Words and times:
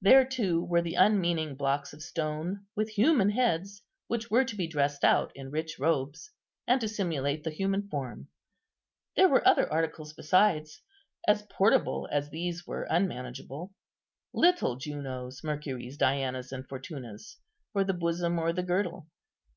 There, 0.00 0.24
too, 0.24 0.62
were 0.64 0.82
the 0.82 0.94
unmeaning 0.94 1.56
blocks 1.56 1.92
of 1.92 2.00
stone 2.00 2.66
with 2.76 2.90
human 2.90 3.30
heads, 3.30 3.82
which 4.06 4.30
were 4.30 4.44
to 4.44 4.54
be 4.54 4.68
dressed 4.68 5.02
out 5.02 5.32
in 5.34 5.50
rich 5.50 5.80
robes, 5.80 6.30
and 6.68 6.80
to 6.80 6.86
simulate 6.86 7.42
the 7.42 7.50
human 7.50 7.88
form. 7.88 8.28
There 9.16 9.26
were 9.28 9.44
other 9.44 9.68
articles 9.68 10.12
besides, 10.12 10.80
as 11.26 11.42
portable 11.50 12.08
as 12.12 12.30
these 12.30 12.68
were 12.68 12.86
unmanageable: 12.88 13.74
little 14.32 14.76
Junos, 14.76 15.42
Mercuries, 15.42 15.96
Dianas, 15.98 16.52
and 16.52 16.64
Fortunas, 16.68 17.38
for 17.72 17.82
the 17.82 17.94
bosom 17.94 18.38
or 18.38 18.52
the 18.52 18.62
girdle. 18.62 19.08